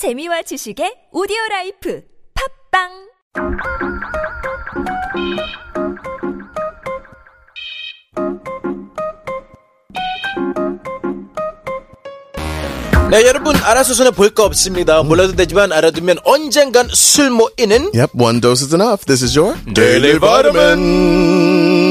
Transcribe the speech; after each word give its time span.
재미와 0.00 0.40
지식의 0.48 1.12
오디오 1.12 1.36
라이프 1.50 2.00
팝빵 2.72 2.88
네, 13.10 13.26
여러분 13.26 13.56
알아서서는 13.56 14.12
볼 14.12 14.30
거 14.30 14.44
없습니다. 14.44 15.02
몰라도 15.02 15.34
되지만 15.34 15.72
알아두면 15.72 16.18
언젠간 16.24 16.88
술 16.92 17.30
모이는 17.30 17.90
Yep, 17.92 18.12
one 18.16 18.40
dose 18.40 18.64
is 18.64 18.72
enough. 18.72 19.04
This 19.04 19.24
is 19.24 19.36
your 19.36 19.58
Daily 19.74 20.18
Vitamin. 20.18 21.89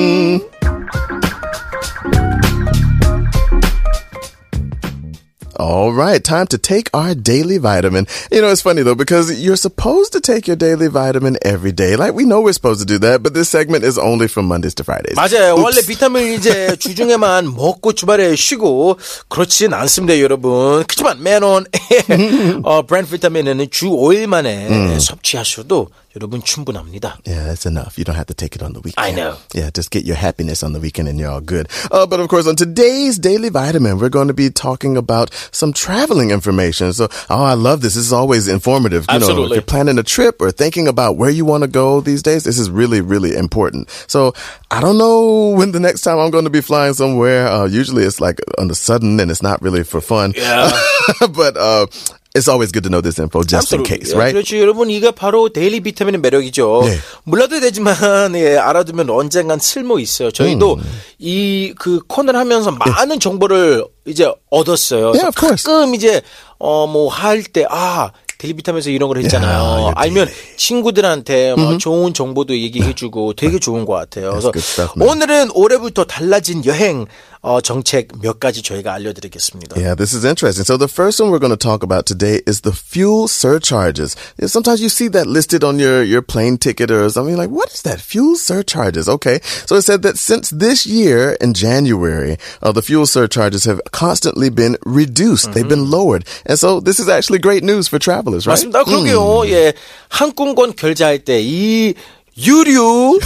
All 5.58 5.92
right, 5.92 6.22
time 6.22 6.48
to 6.48 6.58
take 6.58 6.90
our 6.92 7.14
daily 7.14 7.58
vitamin. 7.58 8.08
You 8.32 8.40
know, 8.40 8.48
it's 8.48 8.62
funny 8.62 8.82
though, 8.82 8.96
because 8.96 9.30
you're 9.40 9.56
supposed 9.56 10.12
to 10.14 10.20
take 10.20 10.48
your 10.48 10.56
daily 10.56 10.88
vitamin 10.88 11.36
every 11.42 11.70
day. 11.70 11.94
Like, 11.94 12.12
we 12.12 12.24
know 12.24 12.40
we're 12.40 12.52
supposed 12.52 12.80
to 12.80 12.86
do 12.86 12.98
that, 13.06 13.22
but 13.22 13.34
this 13.34 13.50
segment 13.50 13.84
is 13.84 13.96
only 13.96 14.26
from 14.26 14.46
Mondays 14.46 14.74
to 14.74 14.84
Fridays. 14.84 15.14
맞아요. 15.16 15.54
Oops. 15.54 15.62
원래 15.62 15.80
비타민 15.86 16.32
이제 16.32 16.74
주중에만 16.76 17.54
먹고 17.54 17.92
주말에 17.92 18.34
쉬고 18.34 18.98
그렇진 19.28 19.72
않습니다, 19.74 20.18
여러분. 20.18 20.82
그렇지만 20.88 21.22
맨온 21.22 21.66
어, 22.64 22.82
브랜드 22.82 23.10
비타민은 23.10 23.68
주 23.70 23.90
5일 23.90 24.26
만에 24.26 24.98
섭취하셔도 24.98 25.88
여러분 26.18 26.42
충분합니다. 26.42 27.18
Yeah, 27.26 27.44
that's 27.44 27.66
enough. 27.66 27.98
You 27.98 28.04
don't 28.04 28.14
have 28.14 28.26
to 28.26 28.34
take 28.34 28.54
it 28.54 28.62
on 28.62 28.72
the 28.72 28.80
weekend. 28.80 29.04
I 29.04 29.10
know. 29.10 29.36
Yeah, 29.52 29.70
just 29.70 29.90
get 29.90 30.04
your 30.04 30.14
happiness 30.14 30.62
on 30.62 30.72
the 30.72 30.78
weekend 30.78 31.08
and 31.08 31.18
you're 31.18 31.30
all 31.30 31.40
good. 31.40 31.68
Uh, 31.90 32.06
but 32.06 32.20
of 32.20 32.28
course, 32.28 32.46
on 32.46 32.54
today's 32.54 33.18
Daily 33.18 33.48
Vitamin, 33.48 33.98
we're 33.98 34.10
going 34.10 34.28
to 34.28 34.34
be 34.34 34.48
talking 34.48 34.96
about 34.96 35.34
some 35.50 35.72
traveling 35.72 36.30
information. 36.30 36.92
So, 36.92 37.08
oh, 37.30 37.42
I 37.42 37.54
love 37.54 37.80
this. 37.80 37.94
This 37.94 38.06
is 38.06 38.12
always 38.12 38.46
informative. 38.46 39.06
You 39.10 39.14
know, 39.14 39.16
if 39.16 39.22
Absolutely. 39.22 39.56
you're 39.56 39.62
planning 39.62 39.98
a 39.98 40.04
trip 40.04 40.40
or 40.40 40.52
thinking 40.52 40.86
about 40.86 41.16
where 41.16 41.30
you 41.30 41.44
want 41.44 41.64
to 41.64 41.68
go 41.68 42.00
these 42.00 42.22
days, 42.22 42.44
this 42.44 42.58
is 42.58 42.70
really, 42.70 43.00
really 43.00 43.34
important. 43.34 43.90
So, 44.06 44.34
I 44.70 44.80
don't 44.80 44.98
know 44.98 45.50
when 45.50 45.72
the 45.72 45.80
next 45.80 46.02
time 46.02 46.18
I'm 46.18 46.30
going 46.30 46.44
to 46.44 46.50
be 46.50 46.60
flying 46.60 46.94
somewhere. 46.94 47.48
Uh, 47.48 47.66
usually 47.66 48.04
it's 48.04 48.20
like 48.20 48.38
on 48.58 48.68
the 48.68 48.74
sudden 48.76 49.18
and 49.18 49.32
it's 49.32 49.42
not 49.42 49.60
really 49.62 49.82
for 49.82 50.00
fun. 50.00 50.32
Yeah. 50.36 50.70
but, 51.30 51.56
uh, 51.56 51.86
it's 52.35 52.47
always 52.47 52.71
good 52.71 52.83
to 52.83 52.89
know 52.89 53.01
this 53.01 53.19
info 53.19 53.41
just 53.43 53.73
in 53.73 53.83
case, 53.83 54.13
right? 54.13 54.33
그렇죠. 54.33 54.57
여러분, 54.59 54.89
이게 54.89 55.11
바로 55.11 55.49
데일리 55.49 55.79
비타민의 55.79 56.21
매력이죠. 56.21 56.81
네. 56.85 56.97
몰라도 57.23 57.59
되지만, 57.59 58.35
예, 58.35 58.57
알아두면 58.57 59.09
언젠간 59.09 59.59
쓸모 59.59 59.99
있어요. 59.99 60.29
저희도 60.31 60.75
음. 60.75 61.01
이그 61.17 62.01
코너를 62.07 62.39
하면서 62.39 62.71
많은 62.71 63.19
정보를 63.19 63.83
이제 64.05 64.31
얻었어요. 64.51 65.07
Yeah, 65.07 65.31
course. 65.35 65.63
가끔 65.63 65.95
이제, 65.95 66.21
어, 66.59 66.85
뭐, 66.85 67.09
할 67.09 67.43
때, 67.43 67.65
아, 67.67 68.11
데일리 68.37 68.53
비타민에서 68.53 68.89
이런 68.91 69.09
걸 69.09 69.17
했잖아요. 69.23 69.59
Yeah, 69.59 69.81
your 69.81 69.93
아니면 69.97 70.27
친구들한테 70.55 71.55
뭐 71.55 71.77
좋은 71.77 72.13
정보도 72.13 72.57
얘기해주고 72.57 73.33
되게 73.33 73.59
좋은 73.59 73.83
것 73.83 73.93
같아요. 73.93 74.29
그래서 74.29 74.51
stuff. 74.55 74.93
오늘은 75.03 75.49
올해부터 75.53 76.05
달라진 76.05 76.63
여행, 76.65 77.05
어, 77.44 77.60
정책 77.60 78.08
몇 78.22 78.40
가지 78.40 78.62
저희가 78.62 78.94
알려드리겠습니다. 78.94 79.76
Yeah, 79.76 79.94
this 79.94 80.14
is 80.16 80.24
interesting. 80.24 80.64
So 80.64 80.78
the 80.78 80.88
first 80.88 81.20
one 81.20 81.30
we're 81.30 81.38
going 81.38 81.52
to 81.52 81.60
talk 81.60 81.82
about 81.84 82.06
today 82.06 82.40
is 82.46 82.62
the 82.62 82.72
fuel 82.72 83.28
surcharges. 83.28 84.16
Yeah, 84.40 84.48
Sometimes 84.48 84.80
you 84.80 84.88
see 84.88 85.08
that 85.08 85.26
listed 85.26 85.62
on 85.62 85.78
your, 85.78 86.02
your 86.02 86.22
plane 86.22 86.56
ticket 86.56 86.90
or 86.90 87.04
something 87.10 87.36
like, 87.36 87.50
what 87.50 87.68
is 87.70 87.82
that? 87.82 88.00
Fuel 88.00 88.36
surcharges. 88.36 89.10
Okay. 89.10 89.40
So 89.66 89.76
it 89.76 89.82
said 89.82 90.00
that 90.08 90.16
since 90.16 90.48
this 90.56 90.86
year 90.86 91.36
in 91.38 91.52
January, 91.52 92.38
uh, 92.62 92.72
the 92.72 92.80
fuel 92.80 93.04
surcharges 93.04 93.64
have 93.66 93.78
constantly 93.92 94.48
been 94.48 94.78
reduced. 94.86 95.52
They've 95.52 95.68
been 95.68 95.90
lowered. 95.90 96.24
And 96.46 96.58
so 96.58 96.80
this 96.80 96.98
is 96.98 97.10
actually 97.10 97.40
great 97.40 97.62
news 97.62 97.88
for 97.88 97.98
travelers, 97.98 98.46
right? 98.46 98.56
맞습니다. 98.56 98.84
그러게요. 98.84 99.46
예. 99.50 99.74
항공권 100.08 100.72
결제할 100.76 101.18
때 101.24 101.42
이 101.44 101.92
유류 102.41 103.19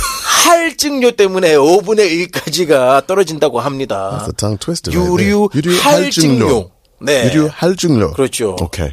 할증료 0.44 1.12
때문에 1.12 1.56
5분의 1.56 2.32
1까지가 2.32 3.06
떨어진다고 3.08 3.60
합니다. 3.60 4.26
That's 4.26 4.30
a 4.30 4.34
tongue 4.36 4.60
twister. 4.60 4.94
유류 4.94 5.50
there. 5.54 5.80
할증료. 5.80 6.70
네. 7.03 7.31
유류 7.31 7.49
할증료. 7.55 8.13
그렇죠. 8.13 8.57
Okay. 8.61 8.93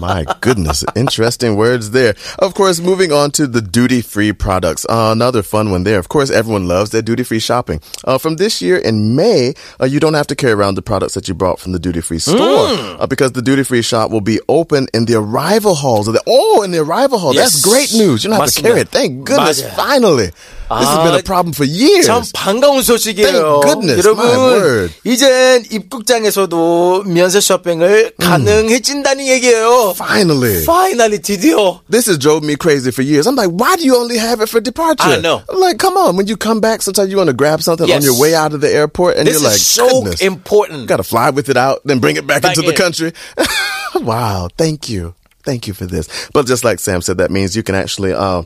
My 0.00 0.24
goodness. 0.40 0.82
Interesting 0.96 1.56
words 1.56 1.90
there. 1.90 2.14
Of 2.38 2.54
course, 2.54 2.80
moving 2.80 3.12
on 3.12 3.32
to 3.32 3.46
the 3.46 3.60
duty 3.60 4.00
free 4.00 4.32
products. 4.32 4.86
Uh, 4.88 5.12
another 5.12 5.42
fun 5.42 5.70
one 5.70 5.84
there. 5.84 5.98
Of 5.98 6.08
course, 6.08 6.30
everyone 6.30 6.66
loves 6.66 6.88
their 6.88 7.02
duty 7.02 7.22
free 7.22 7.40
shopping. 7.40 7.82
Uh, 8.04 8.16
from 8.16 8.36
this 8.36 8.62
year 8.62 8.78
in 8.78 9.14
May, 9.14 9.52
uh, 9.78 9.84
you 9.84 10.00
don't 10.00 10.14
have 10.14 10.26
to 10.28 10.34
carry 10.34 10.54
around 10.54 10.76
the 10.76 10.82
products 10.82 11.12
that 11.20 11.28
you 11.28 11.34
brought 11.34 11.60
from 11.60 11.72
the 11.72 11.78
duty 11.78 12.00
free 12.00 12.18
store 12.18 12.38
Mm. 12.72 13.00
uh, 13.00 13.06
because 13.06 13.32
the 13.32 13.42
duty 13.42 13.62
free 13.62 13.82
shop 13.82 14.10
will 14.10 14.22
be 14.24 14.40
open 14.48 14.88
in 14.94 15.04
the 15.04 15.16
arrival 15.20 15.74
halls. 15.74 16.08
Of 16.08 16.14
the, 16.14 16.22
oh, 16.26 16.62
in 16.64 16.70
the 16.70 16.78
arrival 16.80 17.18
hall. 17.18 17.34
Yes. 17.34 17.60
That's 17.60 17.62
great 17.62 17.92
news. 17.92 18.24
You 18.24 18.30
don't 18.30 18.40
have 18.40 18.48
to 18.48 18.62
맞습니다. 18.62 18.64
carry 18.64 18.80
it. 18.80 18.88
Thank 18.88 19.26
goodness. 19.26 19.60
맞아요. 19.60 19.76
Finally. 19.76 20.30
This 20.68 20.88
has 20.88 20.96
been 21.04 21.12
아, 21.14 21.18
a 21.18 21.22
problem 21.22 21.52
for 21.52 21.62
years. 21.64 22.06
참 22.06 22.22
반가운 22.32 22.82
소식이에요. 22.82 23.60
Thank 23.60 23.62
goodness, 23.62 23.98
여러분, 24.00 24.24
my 24.24 24.36
word. 24.36 24.94
이젠 25.04 25.62
입국장에서도 25.70 27.04
면세 27.04 27.40
쇼핑을 27.40 28.14
가능해진다는 28.18 29.26
얘기예요. 29.26 29.92
Finally. 29.94 30.64
파이널리 30.64 31.20
드디어. 31.20 31.80
This 31.90 32.06
has 32.08 32.18
drove 32.18 32.42
me 32.42 32.56
crazy 32.56 32.90
for 32.90 33.02
years. 33.04 33.26
I'm 33.26 33.36
like, 33.36 33.50
why 33.52 33.76
do 33.76 33.84
you 33.84 33.94
only 33.94 34.16
have 34.16 34.40
it 34.40 34.48
for 34.48 34.58
departure? 34.60 35.04
I 35.04 35.20
know. 35.20 35.42
I'm 35.50 35.60
like, 35.60 35.78
come 35.78 35.98
on. 35.98 36.16
When 36.16 36.26
you 36.26 36.36
come 36.36 36.60
back, 36.60 36.80
sometimes 36.80 37.10
you 37.10 37.18
want 37.18 37.28
to 37.28 37.36
grab 37.36 37.60
something 37.62 37.86
Yes. 37.86 38.00
on 38.00 38.02
your 38.02 38.18
way 38.18 38.34
out 38.34 38.54
of 38.54 38.62
the 38.62 38.72
airport, 38.72 39.16
and 39.18 39.28
This 39.28 39.34
you're 39.42 39.44
like, 39.50 39.56
is 39.60 39.66
so 39.66 39.86
goodness, 40.00 40.22
important. 40.22 40.86
got 40.88 40.96
to 40.96 41.04
fly 41.04 41.28
with 41.28 41.50
it 41.50 41.58
out, 41.58 41.82
then 41.84 42.00
bring 42.00 42.16
it 42.16 42.26
back, 42.26 42.40
Back 42.40 42.56
into 42.56 42.62
the 42.64 42.72
in. 42.72 42.80
country. 42.80 43.12
wow, 44.00 44.48
thank 44.56 44.88
you, 44.88 45.14
thank 45.44 45.66
you 45.68 45.74
for 45.74 45.84
this. 45.86 46.08
But 46.32 46.46
just 46.46 46.64
like 46.64 46.80
Sam 46.80 47.02
said, 47.02 47.18
that 47.18 47.30
means 47.30 47.54
you 47.54 47.62
can 47.62 47.74
actually. 47.74 48.12
Uh, 48.14 48.42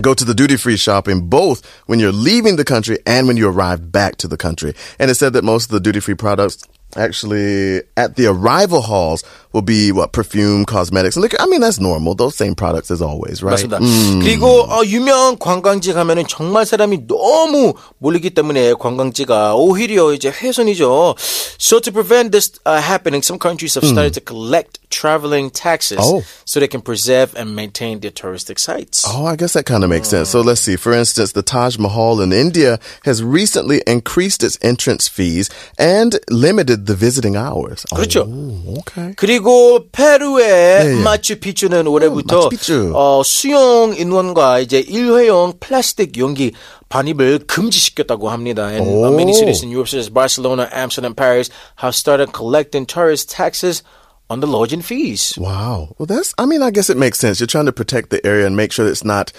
Go 0.00 0.12
to 0.12 0.24
the 0.24 0.34
duty 0.34 0.56
free 0.56 0.76
shopping 0.76 1.28
both 1.28 1.64
when 1.86 1.98
you're 1.98 2.12
leaving 2.12 2.56
the 2.56 2.64
country 2.64 2.98
and 3.06 3.26
when 3.26 3.36
you 3.36 3.48
arrive 3.48 3.90
back 3.90 4.16
to 4.16 4.28
the 4.28 4.36
country. 4.36 4.74
And 4.98 5.10
it 5.10 5.14
said 5.14 5.32
that 5.32 5.44
most 5.44 5.66
of 5.66 5.70
the 5.70 5.80
duty 5.80 6.00
free 6.00 6.14
products 6.14 6.62
actually 6.95 7.81
at 7.95 8.15
the 8.15 8.27
arrival 8.27 8.81
halls 8.81 9.23
will 9.53 9.61
be 9.61 9.91
what 9.91 10.13
perfume, 10.13 10.63
cosmetics, 10.65 11.15
and 11.17 11.21
liquor. 11.23 11.35
I 11.39 11.45
mean, 11.47 11.59
that's 11.61 11.79
normal. 11.79 12.15
Those 12.15 12.35
same 12.35 12.55
products 12.55 12.89
as 12.91 13.01
always, 13.01 13.43
right? 13.43 13.59
맞습니다. 13.67 13.79
그리고 14.23 14.63
어, 14.69 14.83
유명 14.85 15.37
관광지 15.37 15.91
가면은 15.93 16.25
정말 16.27 16.65
사람이 16.65 17.07
너무 17.07 17.73
몰리기 17.99 18.29
때문에 18.31 18.73
관광지가 18.79 19.55
오히려 19.55 20.13
이제 20.13 20.29
훼손이죠. 20.31 21.15
So 21.59 21.79
to 21.79 21.91
prevent 21.91 22.31
this 22.31 22.51
uh, 22.65 22.79
happening, 22.81 23.21
some 23.23 23.37
countries 23.39 23.75
have 23.75 23.83
started 23.85 24.13
to 24.13 24.21
collect 24.21 24.79
traveling 24.89 25.49
taxes 25.49 25.99
Oh. 26.01 26.23
so 26.45 26.59
they 26.59 26.67
can 26.67 26.81
preserve 26.81 27.33
and 27.35 27.55
maintain 27.55 27.99
their 27.99 28.11
touristic 28.11 28.57
sites. 28.59 29.03
Oh, 29.07 29.25
I 29.25 29.35
guess 29.35 29.53
that 29.53 29.65
kind 29.65 29.83
of 29.83 29.89
makes 29.89 30.07
sense. 30.09 30.29
So 30.29 30.39
let's 30.41 30.61
see. 30.61 30.75
For 30.77 30.93
instance, 30.93 31.33
the 31.33 31.43
Taj 31.43 31.77
Mahal 31.77 32.21
in 32.21 32.31
India 32.33 32.79
has 33.03 33.21
recently 33.23 33.81
increased 33.85 34.43
its 34.43 34.57
entrance 34.61 35.07
fees 35.09 35.49
and 35.77 36.17
limited 36.29 36.84
the 36.85 36.95
visiting 36.95 37.35
hours. 37.35 37.85
그렇죠. 37.93 38.27
Oh, 38.27 38.79
okay. 38.79 39.13
그리고 39.15 39.89
페루의 39.91 40.85
예, 40.85 40.97
예. 40.97 41.03
마추픽추는 41.03 41.87
올해부터 41.87 42.49
마추픽추. 42.49 42.91
어, 42.95 43.21
수영 43.23 43.95
인원과 43.97 44.59
이제 44.59 44.79
일회용 44.79 45.53
플라스틱 45.59 46.17
용기 46.17 46.53
반입을 46.89 47.47
금지시켰다고 47.47 48.29
합니다. 48.29 48.71
And 48.71 48.87
uh, 48.87 49.11
many 49.11 49.31
오. 49.31 49.35
cities 49.35 49.63
in 49.63 49.71
Europe, 49.71 49.87
such 49.87 49.99
as 49.99 50.09
Barcelona, 50.09 50.69
Amsterdam, 50.71 51.15
Paris, 51.15 51.49
have 51.77 51.95
started 51.95 52.33
collecting 52.33 52.85
tourist 52.85 53.29
taxes 53.29 53.83
on 54.29 54.39
the 54.39 54.47
lodging 54.47 54.81
fees. 54.81 55.35
Wow. 55.37 55.95
Well, 55.97 56.05
that's, 56.05 56.33
I 56.37 56.45
mean, 56.45 56.61
I 56.61 56.71
guess 56.71 56.89
it 56.89 56.97
makes 56.97 57.19
sense. 57.19 57.39
You're 57.39 57.47
trying 57.47 57.65
to 57.65 57.73
protect 57.73 58.11
the 58.11 58.25
area 58.25 58.45
and 58.45 58.55
make 58.55 58.71
sure 58.71 58.87
it's 58.87 59.03
not 59.03 59.31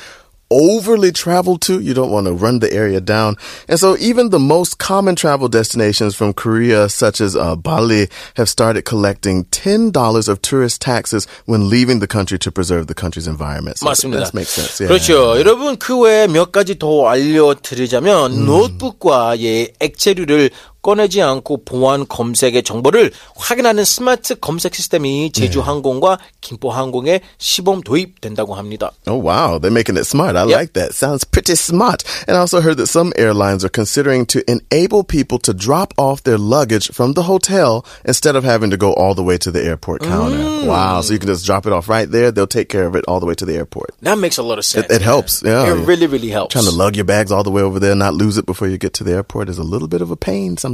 overly 0.52 1.10
traveled 1.10 1.62
to. 1.62 1.80
You 1.80 1.94
don't 1.94 2.10
want 2.10 2.26
to 2.26 2.32
run 2.32 2.60
the 2.60 2.72
area 2.72 3.00
down. 3.00 3.36
And 3.68 3.80
so 3.80 3.96
even 3.96 4.28
the 4.30 4.38
most 4.38 4.78
common 4.78 5.16
travel 5.16 5.48
destinations 5.48 6.14
from 6.14 6.34
Korea, 6.34 6.88
such 6.88 7.20
as 7.20 7.34
uh, 7.34 7.56
Bali, 7.56 8.08
have 8.36 8.48
started 8.48 8.82
collecting 8.82 9.44
$10 9.46 10.28
of 10.28 10.42
tourist 10.42 10.82
taxes 10.82 11.26
when 11.46 11.70
leaving 11.70 12.00
the 12.00 12.06
country 12.06 12.38
to 12.38 12.52
preserve 12.52 12.86
the 12.86 12.94
country's 12.94 13.26
environment. 13.26 13.78
So 13.78 13.86
맞습니다. 13.86 14.24
That 14.24 14.34
makes 14.34 14.50
sense. 14.50 14.80
Yeah. 14.80 14.88
그렇죠. 14.88 15.38
여러분 15.38 15.76
그 15.78 15.98
외에 15.98 16.26
몇 16.26 16.52
가지 16.52 16.78
더 16.78 17.08
알려드리자면 17.08 18.32
음. 18.32 18.46
노트북과 18.46 19.40
예, 19.40 19.72
액체류를 19.80 20.50
꺼내지 20.86 21.22
않고 21.22 21.64
보안 21.64 22.08
검색의 22.08 22.64
정보를 22.64 23.12
확인하는 23.36 23.84
스마트 23.84 24.34
검색 24.40 24.74
시스템이 24.74 25.30
제주항공과 25.30 26.18
김포항공에 26.40 27.20
시범 27.38 27.82
도입된다고 27.82 28.54
합니다. 28.56 28.90
Oh 29.06 29.16
wow, 29.22 29.60
they're 29.60 29.70
making 29.70 29.96
it 29.96 30.06
smart. 30.06 30.36
I 30.36 30.42
Yep. 30.42 30.58
like 30.58 30.72
that. 30.74 30.92
Sounds 30.94 31.22
pretty 31.24 31.54
smart. 31.54 32.02
And 32.26 32.36
I 32.36 32.40
also 32.40 32.60
heard 32.60 32.78
that 32.78 32.88
some 32.88 33.12
airlines 33.16 33.64
are 33.64 33.70
considering 33.70 34.26
to 34.34 34.42
enable 34.50 35.04
people 35.04 35.38
to 35.46 35.54
drop 35.54 35.94
off 35.96 36.24
their 36.24 36.36
luggage 36.36 36.90
from 36.90 37.14
the 37.14 37.22
hotel 37.22 37.86
instead 38.04 38.34
of 38.34 38.42
having 38.42 38.70
to 38.70 38.76
go 38.76 38.92
all 38.94 39.14
the 39.14 39.22
way 39.22 39.38
to 39.38 39.52
the 39.52 39.62
airport 39.62 40.02
counter. 40.02 40.66
Wow, 40.66 41.00
so 41.02 41.12
you 41.12 41.20
can 41.20 41.28
just 41.28 41.46
drop 41.46 41.64
it 41.64 41.72
off 41.72 41.88
right 41.88 42.10
there. 42.10 42.32
They'll 42.32 42.50
take 42.50 42.68
care 42.68 42.86
of 42.90 42.96
it 42.96 43.04
all 43.06 43.20
the 43.20 43.26
way 43.26 43.34
to 43.38 43.46
the 43.46 43.54
airport. 43.54 43.94
That 44.02 44.18
makes 44.18 44.36
a 44.36 44.42
lot 44.42 44.58
of 44.58 44.64
sense. 44.64 44.86
It, 44.90 44.96
it 44.98 45.02
helps. 45.02 45.42
Yeah. 45.46 45.70
It 45.70 45.86
really, 45.86 46.08
really 46.08 46.30
helps. 46.30 46.54
Trying 46.54 46.66
to 46.66 46.74
lug 46.74 46.96
your 46.96 47.04
bags 47.06 47.30
all 47.30 47.44
the 47.44 47.50
way 47.54 47.62
over 47.62 47.78
there, 47.78 47.94
not 47.94 48.14
lose 48.14 48.36
it 48.36 48.46
before 48.46 48.66
you 48.66 48.78
get 48.78 48.94
to 48.94 49.04
the 49.04 49.12
airport 49.12 49.48
is 49.48 49.58
a 49.58 49.62
little 49.62 49.86
bit 49.86 50.02
of 50.02 50.10
a 50.10 50.16
pain 50.16 50.56
sometimes. 50.56 50.72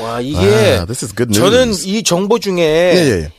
와 0.00 0.20
이게 0.20 0.38
Wow, 0.38 0.86
this 0.86 1.04
is 1.04 1.14
good 1.14 1.30
news. 1.30 1.38
저는 1.40 1.74
이 1.84 2.02
정보 2.02 2.38
중에 2.38 2.58
예, 2.62 2.94
예, 2.96 3.10
예. 3.24 3.32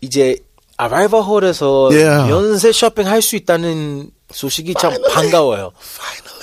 이제 0.00 0.36
아라이버 0.76 1.20
홀에서 1.22 1.90
Yeah. 1.92 2.30
연세 2.30 2.72
쇼핑 2.72 3.06
할 3.06 3.22
수 3.22 3.36
있다는 3.36 4.10
소식이 4.32 4.74
참 4.74 4.92
반가워요. 5.12 5.72
Finally. 5.80 6.34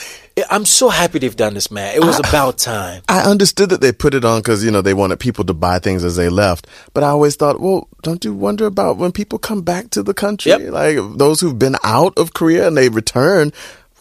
I'm 0.49 0.63
so 0.65 0.87
happy 0.89 1.19
they've 1.19 1.35
done 1.35 1.53
this, 1.53 1.69
man. 1.69 1.93
It 1.93 2.03
was 2.05 2.17
about 2.17 2.57
time. 2.57 3.01
I 3.09 3.19
understood 3.29 3.69
that 3.69 3.81
they 3.81 3.91
put 3.91 4.13
it 4.15 4.23
on 4.23 4.39
because, 4.39 4.63
you 4.63 4.71
know, 4.71 4.81
they 4.81 4.93
wanted 4.93 5.19
people 5.19 5.43
to 5.45 5.53
buy 5.53 5.77
things 5.77 6.05
as 6.05 6.15
they 6.15 6.29
left. 6.29 6.67
But 6.93 7.03
I 7.03 7.09
always 7.09 7.35
thought, 7.35 7.59
well, 7.59 7.89
don't 8.01 8.23
you 8.23 8.33
wonder 8.33 8.65
about 8.65 8.95
when 8.97 9.11
people 9.11 9.37
come 9.37 9.61
back 9.61 9.89
to 9.91 10.01
the 10.01 10.13
country? 10.13 10.51
Yep. 10.51 10.71
Like 10.71 10.97
those 11.17 11.41
who've 11.41 11.59
been 11.59 11.75
out 11.83 12.17
of 12.17 12.33
Korea 12.33 12.65
and 12.67 12.77
they 12.77 12.87
return. 12.87 13.51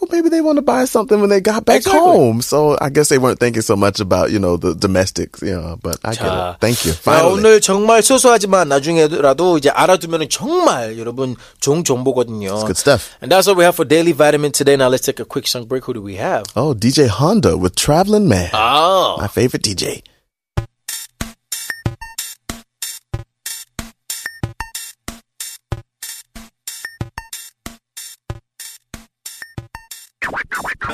Well, 0.01 0.09
maybe 0.09 0.29
they 0.29 0.41
want 0.41 0.55
to 0.57 0.63
buy 0.63 0.85
something 0.85 1.21
when 1.21 1.29
they 1.29 1.41
got 1.41 1.63
back 1.63 1.85
Exactly. 1.85 2.01
home. 2.01 2.41
So 2.41 2.75
I 2.81 2.89
guess 2.89 3.09
they 3.09 3.19
weren't 3.19 3.39
thinking 3.39 3.61
so 3.61 3.75
much 3.75 3.99
about, 3.99 4.31
you 4.31 4.39
know, 4.39 4.57
the 4.57 4.73
domestics, 4.73 5.43
you 5.43 5.53
know, 5.53 5.77
but 5.79 5.99
I 6.03 6.13
get 6.15 6.25
자, 6.25 6.53
it. 6.55 6.59
Thank 6.59 6.85
you. 6.85 6.93
야, 6.93 6.97
Finally. 6.97 7.33
오늘 7.37 7.61
정말 7.61 8.01
소소하지만 8.01 8.67
나중에라도 8.67 9.59
이제 9.59 9.69
알아두면 9.69 10.27
정말 10.31 10.97
여러분 10.97 11.35
좋은 11.59 11.83
정보거든요. 11.83 12.65
good 12.65 12.77
stuff. 12.77 13.13
And 13.21 13.31
that's 13.31 13.45
what 13.45 13.57
we 13.57 13.63
have 13.63 13.75
for 13.75 13.85
Daily 13.85 14.11
Vitamin 14.11 14.51
today. 14.51 14.75
Now 14.75 14.89
let's 14.89 15.05
take 15.05 15.19
a 15.19 15.25
quick 15.25 15.45
song 15.45 15.65
break. 15.65 15.85
Who 15.85 15.93
do 15.93 16.01
we 16.01 16.15
have? 16.15 16.45
Oh, 16.55 16.73
DJ 16.73 17.07
Honda 17.07 17.55
with 17.55 17.75
Traveling 17.75 18.27
Man. 18.27 18.49
Oh. 18.53 19.17
My 19.21 19.27
favorite 19.27 19.61
DJ. 19.61 20.01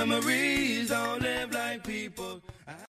memories 0.06 0.90
on 0.90 1.21